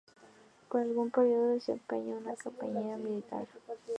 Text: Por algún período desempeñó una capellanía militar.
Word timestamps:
Por 0.67 0.81
algún 0.81 1.11
período 1.11 1.49
desempeñó 1.49 2.17
una 2.17 2.35
capellanía 2.35 2.97
militar. 2.97 3.45